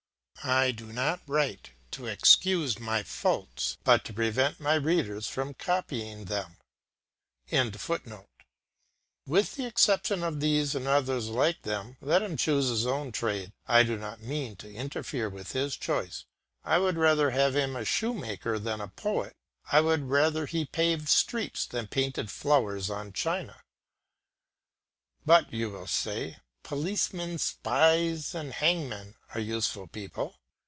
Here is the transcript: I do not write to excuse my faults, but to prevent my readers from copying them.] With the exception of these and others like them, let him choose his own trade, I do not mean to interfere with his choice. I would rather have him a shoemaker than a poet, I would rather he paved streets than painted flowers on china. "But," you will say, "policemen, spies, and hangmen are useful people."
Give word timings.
I 0.43 0.71
do 0.71 0.91
not 0.91 1.19
write 1.27 1.69
to 1.91 2.07
excuse 2.07 2.79
my 2.79 3.03
faults, 3.03 3.77
but 3.83 4.03
to 4.05 4.13
prevent 4.13 4.59
my 4.59 4.73
readers 4.73 5.27
from 5.27 5.53
copying 5.53 6.25
them.] 6.25 6.57
With 7.51 7.73
the 9.55 9.65
exception 9.67 10.23
of 10.23 10.39
these 10.39 10.73
and 10.73 10.87
others 10.87 11.27
like 11.27 11.61
them, 11.61 11.97
let 12.01 12.23
him 12.23 12.37
choose 12.37 12.69
his 12.69 12.87
own 12.87 13.11
trade, 13.11 13.53
I 13.67 13.83
do 13.83 13.97
not 13.99 14.21
mean 14.21 14.55
to 14.55 14.73
interfere 14.73 15.29
with 15.29 15.51
his 15.51 15.77
choice. 15.77 16.25
I 16.63 16.79
would 16.79 16.97
rather 16.97 17.29
have 17.29 17.55
him 17.55 17.75
a 17.75 17.85
shoemaker 17.85 18.57
than 18.57 18.81
a 18.81 18.87
poet, 18.87 19.35
I 19.71 19.81
would 19.81 20.05
rather 20.09 20.47
he 20.47 20.65
paved 20.65 21.07
streets 21.07 21.67
than 21.67 21.85
painted 21.85 22.31
flowers 22.31 22.89
on 22.89 23.13
china. 23.13 23.61
"But," 25.23 25.53
you 25.53 25.69
will 25.69 25.85
say, 25.85 26.37
"policemen, 26.63 27.39
spies, 27.39 28.35
and 28.35 28.53
hangmen 28.53 29.15
are 29.33 29.39
useful 29.41 29.87
people." 29.87 30.35